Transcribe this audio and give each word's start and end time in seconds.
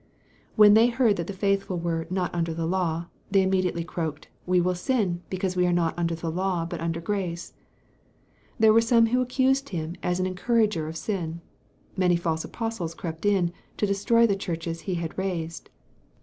When 0.55 0.73
they 0.73 0.87
heard 0.87 1.17
that 1.17 1.27
the 1.27 1.31
faithful 1.31 1.77
were 1.77 2.07
"not 2.09 2.33
under 2.33 2.55
the 2.55 2.65
law," 2.65 3.05
they 3.29 3.43
immediately 3.43 3.83
croaked, 3.83 4.29
"We 4.47 4.59
will 4.59 4.73
sin, 4.73 5.21
because 5.29 5.55
we 5.55 5.67
are 5.67 5.71
not 5.71 5.93
under 5.95 6.15
the 6.15 6.31
law, 6.31 6.65
but 6.65 6.81
under 6.81 6.99
grace." 6.99 7.53
There 8.57 8.73
were 8.73 8.81
some 8.81 9.05
who 9.05 9.21
accused 9.21 9.69
him 9.69 9.93
as 10.01 10.19
an 10.19 10.25
encourager 10.25 10.87
of 10.87 10.97
sin. 10.97 11.41
Many 11.95 12.15
false 12.15 12.43
apostles 12.43 12.95
crept 12.95 13.27
in, 13.27 13.53
to 13.77 13.85
destroy 13.85 14.25
the 14.25 14.35
churches 14.35 14.81
he 14.81 14.95
had 14.95 15.15
raised. 15.19 15.69